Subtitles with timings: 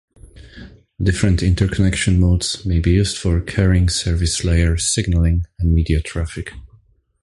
[0.99, 6.53] Different interconnection modes may be used for carrying service layer signalling and media traffic.